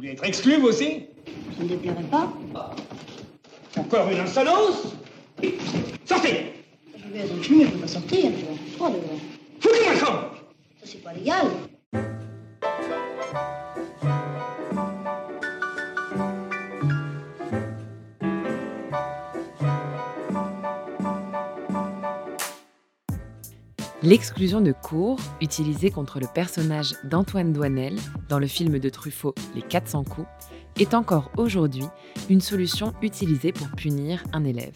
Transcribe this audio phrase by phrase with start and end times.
[0.00, 1.04] voulez être exclu, vous aussi?
[1.56, 2.32] Ça ne déplairait pas
[3.76, 4.94] Encore une insolence
[6.06, 6.52] Sortez
[6.96, 8.30] Je vais être exclu, mais je ne peux pas sortir.
[8.30, 9.18] Je froid devant.
[9.60, 10.30] Foutez-moi le camp
[10.80, 11.46] Ça, c'est pas légal.
[24.02, 27.98] L'exclusion de cours, utilisée contre le personnage d'Antoine Douanel
[28.30, 30.26] dans le film de Truffaut Les 400 coups,
[30.78, 31.84] est encore aujourd'hui
[32.30, 34.74] une solution utilisée pour punir un élève.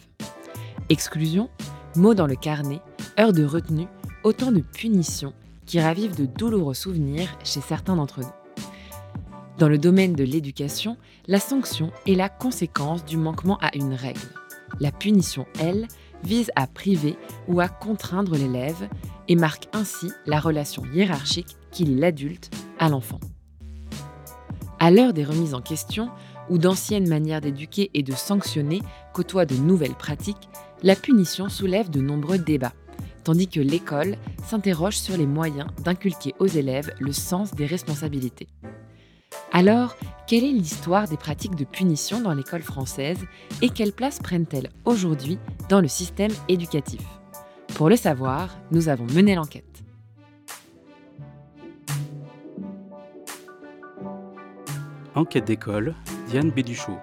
[0.91, 1.49] Exclusion,
[1.97, 2.83] mot dans le carnet,
[3.19, 3.87] heure de retenue,
[4.25, 5.33] autant de punitions
[5.65, 8.27] qui ravivent de douloureux souvenirs chez certains d'entre nous.
[9.57, 10.99] Dans le domaine de l'éducation,
[11.29, 14.21] la sanction est la conséquence du manquement à une règle.
[14.81, 15.89] La punition, elle,
[16.25, 17.17] vise à priver
[17.49, 18.89] ou à contraindre l'élève
[19.29, 23.21] et marque ainsi la relation hiérarchique qui lie l'adulte à l'enfant.
[24.79, 26.11] À l'heure des remises en question,
[26.51, 30.49] où d'anciennes manières d'éduquer et de sanctionner côtoient de nouvelles pratiques,
[30.83, 32.75] la punition soulève de nombreux débats,
[33.23, 34.17] tandis que l'école
[34.47, 38.49] s'interroge sur les moyens d'inculquer aux élèves le sens des responsabilités.
[39.53, 43.19] Alors, quelle est l'histoire des pratiques de punition dans l'école française
[43.63, 45.39] et quelle place prennent-elles aujourd'hui
[45.69, 47.01] dans le système éducatif?
[47.75, 49.83] Pour le savoir, nous avons mené l'enquête.
[55.17, 55.97] Enquête d'école,
[56.29, 56.99] Diane Béduchot.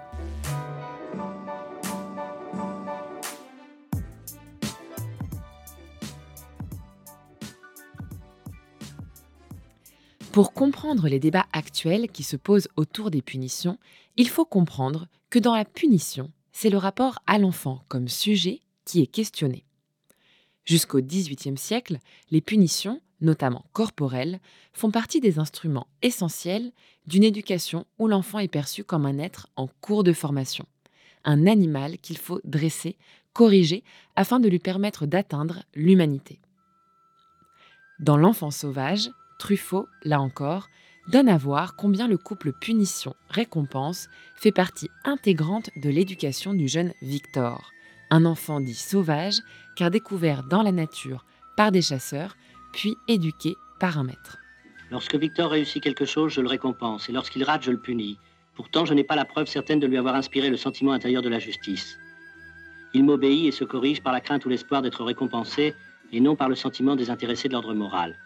[10.32, 13.78] Pour comprendre les débats actuels qui se posent autour des punitions,
[14.16, 19.02] il faut comprendre que dans la punition, c'est le rapport à l'enfant comme sujet qui
[19.02, 19.66] est questionné.
[20.64, 21.98] Jusqu'au XVIIIe siècle,
[22.30, 24.40] les punitions, notamment corporelles,
[24.72, 26.72] font partie des instruments essentiels
[27.06, 30.66] d'une éducation où l'enfant est perçu comme un être en cours de formation,
[31.24, 32.96] un animal qu'il faut dresser,
[33.32, 33.82] corriger,
[34.14, 36.38] afin de lui permettre d'atteindre l'humanité.
[37.98, 40.68] Dans l'enfant sauvage, Truffaut, là encore,
[41.08, 47.72] donne à voir combien le couple punition-récompense fait partie intégrante de l'éducation du jeune Victor,
[48.12, 49.40] un enfant dit sauvage
[49.74, 51.24] car découvert dans la nature
[51.56, 52.36] par des chasseurs,
[52.72, 54.38] puis éduqué par un maître.
[54.90, 58.18] Lorsque Victor réussit quelque chose, je le récompense, et lorsqu'il rate, je le punis.
[58.54, 61.30] Pourtant, je n'ai pas la preuve certaine de lui avoir inspiré le sentiment intérieur de
[61.30, 61.98] la justice.
[62.92, 65.74] Il m'obéit et se corrige par la crainte ou l'espoir d'être récompensé,
[66.12, 68.18] et non par le sentiment désintéressé de l'ordre moral.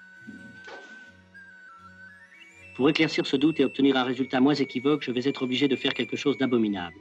[2.74, 5.76] Pour éclaircir ce doute et obtenir un résultat moins équivoque, je vais être obligé de
[5.76, 6.97] faire quelque chose d'abominable.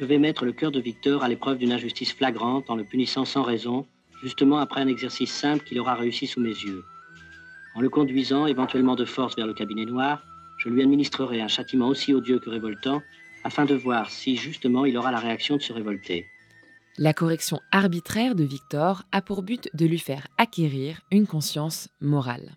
[0.00, 3.26] Je vais mettre le cœur de Victor à l'épreuve d'une injustice flagrante en le punissant
[3.26, 3.86] sans raison,
[4.22, 6.86] justement après un exercice simple qu'il aura réussi sous mes yeux.
[7.74, 10.22] En le conduisant, éventuellement de force vers le cabinet noir,
[10.56, 13.02] je lui administrerai un châtiment aussi odieux que révoltant,
[13.44, 16.24] afin de voir si justement il aura la réaction de se révolter.
[16.96, 22.56] La correction arbitraire de Victor a pour but de lui faire acquérir une conscience morale.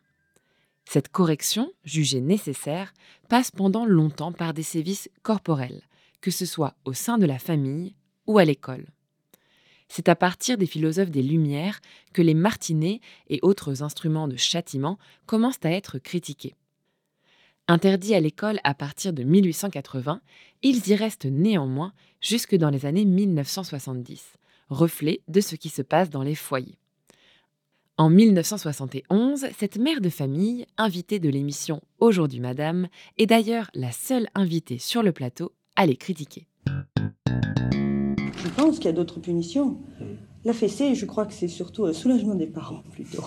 [0.86, 2.94] Cette correction, jugée nécessaire,
[3.28, 5.82] passe pendant longtemps par des sévices corporels,
[6.24, 7.96] que ce soit au sein de la famille
[8.28, 8.88] ou à l'école.
[9.90, 11.82] C'est à partir des philosophes des Lumières
[12.14, 16.56] que les martinets et autres instruments de châtiment commencent à être critiqués.
[17.68, 20.22] Interdits à l'école à partir de 1880,
[20.62, 21.92] ils y restent néanmoins
[22.22, 24.24] jusque dans les années 1970,
[24.70, 26.80] reflet de ce qui se passe dans les foyers.
[27.98, 34.30] En 1971, cette mère de famille, invitée de l'émission Aujourd'hui Madame, est d'ailleurs la seule
[34.36, 36.48] invitée sur le plateau à les critiquer.
[38.44, 39.80] Je pense qu'il y a d'autres punitions.
[40.46, 43.24] La fessée, je crois que c'est surtout un soulagement des parents plutôt.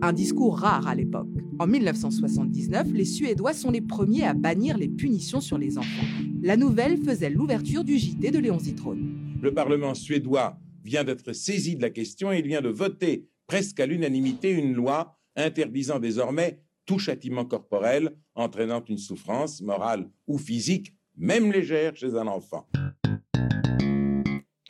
[0.00, 1.28] Un discours rare à l'époque.
[1.58, 6.06] En 1979, les Suédois sont les premiers à bannir les punitions sur les enfants.
[6.42, 9.38] La nouvelle faisait l'ouverture du JT de Léon Zitrone.
[9.40, 13.78] Le Parlement suédois vient d'être saisi de la question et il vient de voter presque
[13.80, 20.94] à l'unanimité une loi interdisant désormais tout châtiment corporel entraînant une souffrance morale ou physique,
[21.16, 22.66] même légère, chez un enfant.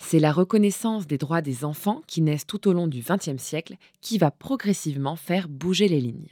[0.00, 3.76] C'est la reconnaissance des droits des enfants qui naissent tout au long du XXe siècle
[4.02, 6.28] qui va progressivement faire bouger les lignes.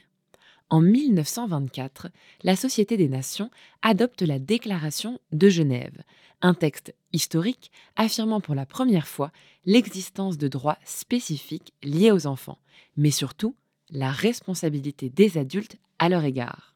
[0.69, 2.09] En 1924,
[2.43, 3.49] la Société des Nations
[3.81, 6.03] adopte la Déclaration de Genève,
[6.41, 9.31] un texte historique affirmant pour la première fois
[9.65, 12.59] l'existence de droits spécifiques liés aux enfants,
[12.95, 13.55] mais surtout
[13.89, 16.70] la responsabilité des adultes à leur égard.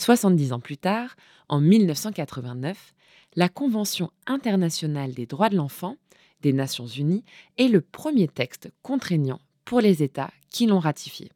[0.00, 1.14] 70 ans plus tard,
[1.48, 2.94] en 1989,
[3.36, 5.96] la Convention internationale des droits de l'enfant
[6.40, 7.22] des Nations unies
[7.58, 11.30] est le premier texte contraignant pour les États qui l'ont ratifié.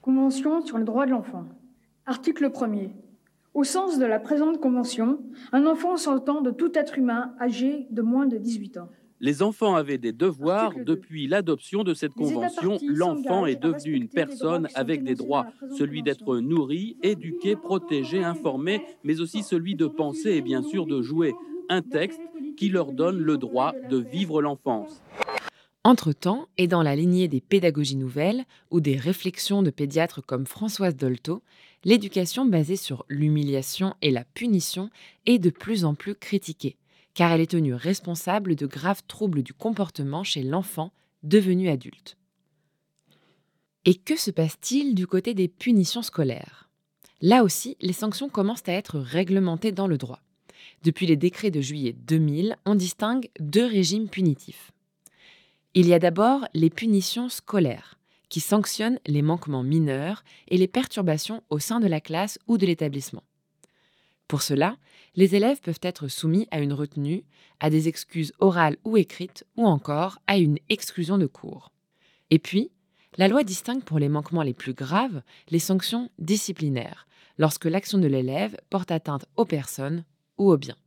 [0.00, 1.44] Convention sur les droits de l'enfant.
[2.06, 2.90] Article 1er.
[3.54, 5.18] Au sens de la présente convention,
[5.52, 8.88] un enfant s'entend de tout être humain âgé de moins de 18 ans.
[9.24, 10.72] Les enfants avaient des devoirs.
[10.84, 15.46] Depuis l'adoption de cette convention, l'enfant est devenu une personne avec des droits,
[15.78, 21.00] celui d'être nourri, éduqué, protégé, informé, mais aussi celui de penser et bien sûr de
[21.02, 21.34] jouer.
[21.68, 22.20] Un texte
[22.56, 25.00] qui leur donne le droit de vivre l'enfance.
[25.84, 30.96] Entre-temps, et dans la lignée des pédagogies nouvelles ou des réflexions de pédiatres comme Françoise
[30.96, 31.42] Dolto,
[31.84, 34.90] l'éducation basée sur l'humiliation et la punition
[35.26, 36.76] est de plus en plus critiquée,
[37.14, 40.92] car elle est tenue responsable de graves troubles du comportement chez l'enfant
[41.22, 42.16] devenu adulte.
[43.84, 46.70] Et que se passe-t-il du côté des punitions scolaires?
[47.20, 50.20] Là aussi, les sanctions commencent à être réglementées dans le droit.
[50.82, 54.72] Depuis les décrets de juillet 2000, on distingue deux régimes punitifs.
[55.74, 57.98] Il y a d'abord les punitions scolaires,
[58.28, 62.66] qui sanctionnent les manquements mineurs et les perturbations au sein de la classe ou de
[62.66, 63.22] l'établissement.
[64.32, 64.78] Pour cela,
[65.14, 67.22] les élèves peuvent être soumis à une retenue,
[67.60, 71.70] à des excuses orales ou écrites, ou encore à une exclusion de cours.
[72.30, 72.70] Et puis,
[73.18, 75.20] la loi distingue pour les manquements les plus graves
[75.50, 77.06] les sanctions disciplinaires,
[77.36, 80.02] lorsque l'action de l'élève porte atteinte aux personnes
[80.38, 80.78] ou aux biens.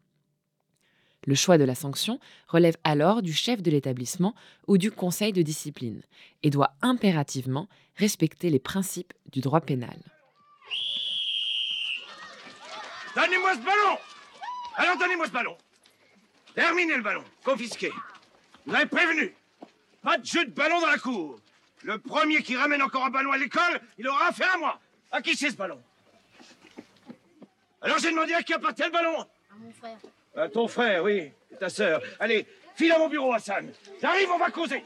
[1.28, 4.34] Le choix de la sanction relève alors du chef de l'établissement
[4.66, 6.02] ou du conseil de discipline
[6.42, 10.00] et doit impérativement respecter les principes du droit pénal.
[13.16, 13.98] Donnez-moi ce ballon
[14.76, 15.58] Alors donnez-moi ce ballon
[16.54, 17.92] Terminez le ballon, confisqué.
[18.66, 19.34] Vous avez prévenu.
[20.02, 21.40] Pas de jeu de ballon dans la cour.
[21.84, 24.80] Le premier qui ramène encore un ballon à l'école, il aura affaire à moi.
[25.12, 25.82] À qui c'est ce ballon?
[27.82, 29.98] Alors j'ai demandé à qui appartient le ballon À mon frère.
[30.36, 32.02] À ton frère, oui, et ta sœur.
[32.20, 32.46] Allez,
[32.76, 33.72] file à mon bureau, Hassan.
[34.02, 34.84] J'arrive, on va causer.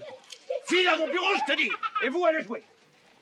[0.66, 1.70] File à mon bureau, je te dis.
[2.04, 2.64] Et vous, allez jouer.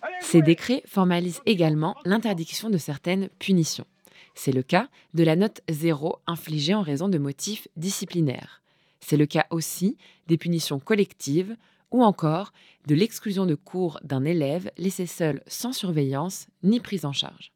[0.01, 3.85] Allez Ces décrets formalisent également l'interdiction de certaines punitions.
[4.37, 8.61] C'est le cas de la note zéro infligée en raison de motifs disciplinaires.
[8.99, 9.97] C'est le cas aussi
[10.27, 11.57] des punitions collectives
[11.89, 12.53] ou encore
[12.85, 17.51] de l'exclusion de cours d'un élève laissé seul sans surveillance ni prise en charge.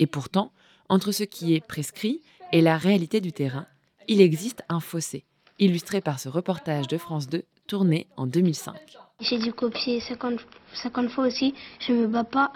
[0.00, 0.50] Et pourtant,
[0.88, 3.68] entre ce qui est prescrit et la réalité du terrain,
[4.08, 5.24] il existe un fossé,
[5.60, 8.74] illustré par ce reportage de France 2 tourné en 2005.
[9.20, 10.40] J'ai dû copier 50,
[10.82, 11.54] 50 fois aussi.
[11.78, 12.52] Je me bats pas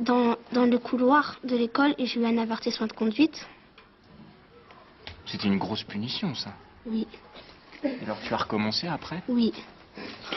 [0.00, 3.46] dans, dans le couloir de l'école et j'ai eu un avertissement de conduite.
[5.26, 6.54] C'était une grosse punition, ça.
[6.86, 7.06] Oui,
[7.82, 9.22] Et alors tu as recommencé après?
[9.28, 9.52] Oui.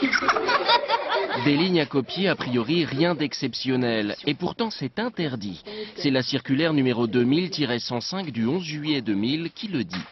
[1.44, 4.16] Des lignes à copier, a priori rien d'exceptionnel.
[4.26, 5.62] Et pourtant c'est interdit.
[5.96, 10.04] C'est la circulaire numéro 2000-105 du 11 juillet 2000 qui le dit.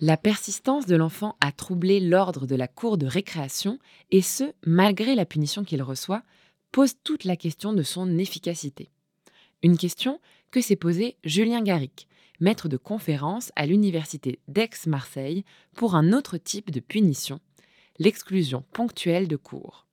[0.00, 3.78] La persistance de l'enfant a troublé l'ordre de la cour de récréation,
[4.10, 6.22] et ce, malgré la punition qu'il reçoit,
[6.72, 8.90] pose toute la question de son efficacité.
[9.62, 10.20] Une question
[10.50, 12.08] que s'est posée Julien Garrick,
[12.40, 15.44] maître de conférence à l'université d'Aix-Marseille
[15.76, 17.40] pour un autre type de punition,
[17.98, 19.86] l'exclusion ponctuelle de cours.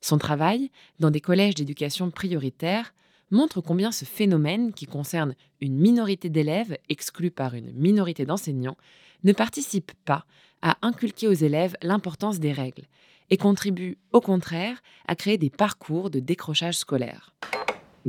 [0.00, 0.70] Son travail,
[1.00, 2.94] dans des collèges d'éducation prioritaire,
[3.32, 8.76] montre combien ce phénomène, qui concerne une minorité d'élèves exclus par une minorité d'enseignants,
[9.24, 10.24] ne participe pas
[10.62, 12.86] à inculquer aux élèves l'importance des règles
[13.30, 17.34] et contribue au contraire à créer des parcours de décrochage scolaire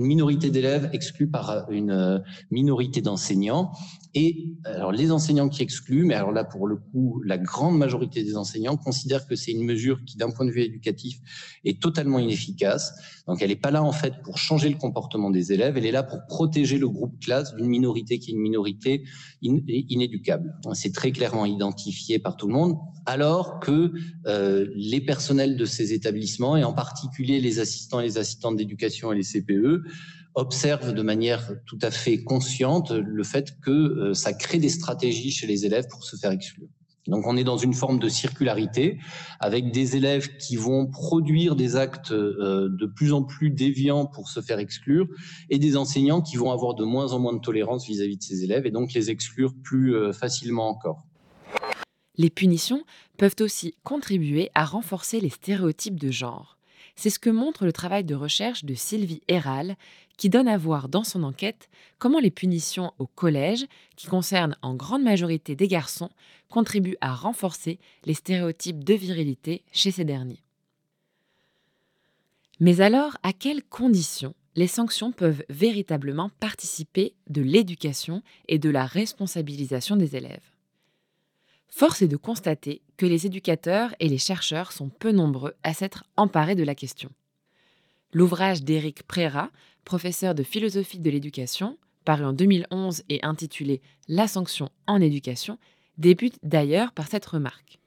[0.03, 3.71] minorité d'élèves exclus par une minorité d'enseignants.
[4.13, 8.23] Et alors les enseignants qui excluent, mais alors là pour le coup, la grande majorité
[8.23, 11.19] des enseignants considèrent que c'est une mesure qui, d'un point de vue éducatif,
[11.65, 12.93] est totalement inefficace.
[13.27, 15.91] Donc elle n'est pas là en fait pour changer le comportement des élèves, elle est
[15.91, 19.03] là pour protéger le groupe classe d'une minorité qui est une minorité
[19.45, 20.55] in inéducable.
[20.73, 23.91] C'est très clairement identifié par tout le monde, alors que
[24.25, 29.11] euh, les personnels de ces établissements, et en particulier les assistants et les assistantes d'éducation
[29.11, 29.83] et les CPE,
[30.35, 35.31] observent de manière tout à fait consciente le fait que euh, ça crée des stratégies
[35.31, 36.67] chez les élèves pour se faire exclure.
[37.07, 38.99] Donc on est dans une forme de circularité
[39.39, 44.29] avec des élèves qui vont produire des actes euh, de plus en plus déviants pour
[44.29, 45.07] se faire exclure
[45.49, 48.23] et des enseignants qui vont avoir de moins en moins de tolérance vis-à-vis -vis de
[48.23, 51.03] ces élèves et donc les exclure plus euh, facilement encore.
[52.17, 52.83] Les punitions
[53.17, 56.56] peuvent aussi contribuer à renforcer les stéréotypes de genre.
[56.97, 59.77] C'est ce que montre le travail de recherche de Sylvie Héral,
[60.17, 64.73] qui donne à voir dans son enquête comment les punitions au collège, qui concernent en
[64.73, 66.09] grande majorité des garçons,
[66.49, 70.41] contribuent à renforcer les stéréotypes de virilité chez ces derniers.
[72.59, 78.87] Mais alors, à quelles conditions les sanctions peuvent véritablement participer de l'éducation et de la
[78.87, 80.51] responsabilisation des élèves?
[81.69, 86.03] Force est de constater que les éducateurs et les chercheurs sont peu nombreux à s'être
[86.17, 87.09] emparés de la question.
[88.11, 89.51] L'ouvrage d'Éric Préra,
[89.85, 95.59] professeur de philosophie de l'éducation, paru en 2011 et intitulé La sanction en éducation,
[95.97, 97.79] débute d'ailleurs par cette remarque.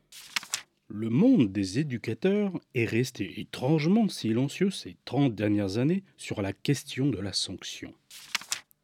[0.88, 7.06] Le monde des éducateurs est resté étrangement silencieux ces 30 dernières années sur la question
[7.06, 7.94] de la sanction.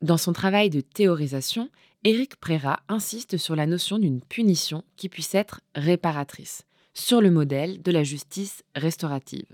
[0.03, 1.69] Dans son travail de théorisation,
[2.07, 6.63] Éric Préra insiste sur la notion d'une punition qui puisse être réparatrice,
[6.95, 9.49] sur le modèle de la justice restaurative.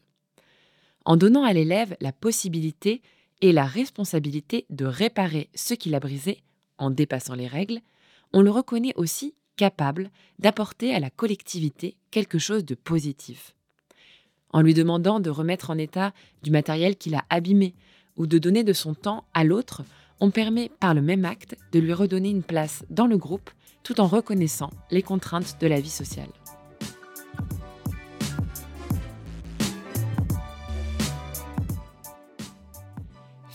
[1.07, 3.01] En donnant à l'élève la possibilité
[3.41, 6.43] et la responsabilité de réparer ce qu'il a brisé
[6.77, 7.81] en dépassant les règles,
[8.35, 13.55] on le reconnaît aussi capable d'apporter à la collectivité quelque chose de positif.
[14.51, 17.75] En lui demandant de remettre en état du matériel qu'il a abîmé
[18.19, 19.85] ou de donner de son temps à l'autre,
[20.21, 23.51] on permet par le même acte de lui redonner une place dans le groupe
[23.83, 26.29] tout en reconnaissant les contraintes de la vie sociale.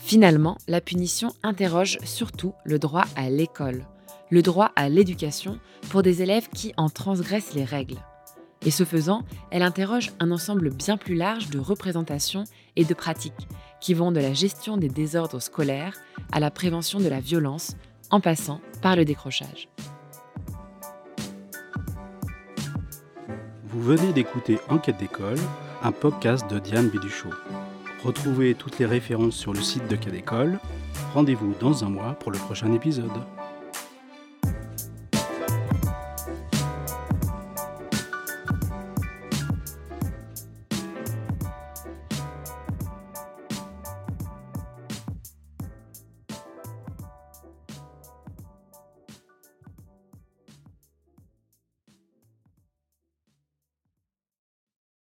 [0.08, 3.84] Finalement, la punition interroge surtout le droit à l'école,
[4.30, 5.58] le droit à l'éducation
[5.90, 7.98] pour des élèves qui en transgressent les règles.
[8.64, 12.44] Et ce faisant, elle interroge un ensemble bien plus large de représentations
[12.76, 13.48] et de pratiques
[13.80, 15.94] qui vont de la gestion des désordres scolaires
[16.32, 17.76] à la prévention de la violence,
[18.10, 19.68] en passant par le décrochage.
[23.64, 25.38] Vous venez d'écouter Enquête d'école,
[25.82, 27.30] un podcast de Diane Biduchot.
[28.02, 30.58] Retrouvez toutes les références sur le site de Quai d'école.
[31.14, 33.10] Rendez-vous dans un mois pour le prochain épisode.